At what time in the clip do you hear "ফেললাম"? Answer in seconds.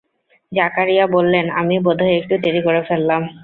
2.83-3.21